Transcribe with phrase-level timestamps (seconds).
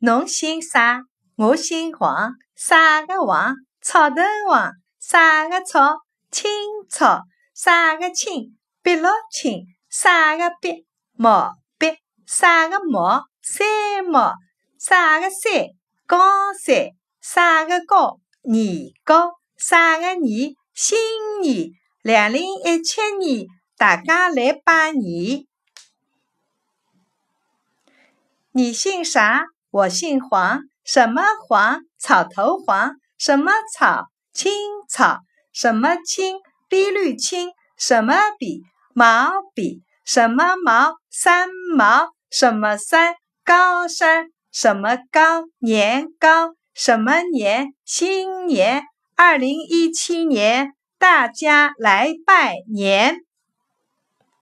[0.00, 1.02] 侬姓啥？
[1.34, 2.34] 我姓黄。
[2.54, 3.56] 啥个黄？
[3.80, 4.72] 草头黄。
[5.00, 5.96] 啥个草？
[6.30, 6.48] 青
[6.88, 7.22] 草。
[7.52, 8.56] 啥个青？
[8.80, 9.66] 碧绿青。
[9.90, 10.86] 啥个碧？
[11.14, 11.96] 毛碧。
[12.26, 13.24] 啥个毛？
[13.42, 14.34] 山毛。
[14.78, 15.66] 啥个山？
[16.06, 16.90] 高山。
[17.20, 18.20] 啥个高？
[18.42, 19.32] 年高。
[19.56, 20.54] 啥个年？
[20.74, 20.96] 新
[21.42, 21.70] 年。
[22.02, 23.46] 两零一七年，
[23.76, 25.44] 大家来拜年。
[28.52, 29.44] 你姓啥？
[29.70, 30.60] 我姓黄。
[30.84, 31.80] 什么黄？
[31.98, 32.92] 草头黄。
[33.18, 34.06] 什么草？
[34.32, 34.52] 青
[34.88, 35.18] 草。
[35.52, 36.38] 什么青？
[36.68, 37.50] 碧绿青。
[37.76, 38.62] 什么碧？
[38.94, 39.82] 毛笔。
[40.04, 40.94] 什么毛？
[41.10, 42.10] 三毛。
[42.30, 43.14] 什么山？
[43.44, 44.28] 高山。
[44.50, 45.44] 什么高？
[45.58, 46.54] 年高。
[46.74, 47.74] 什么年？
[47.84, 48.84] 新年。
[49.16, 53.24] 二零一七年，大家来拜年。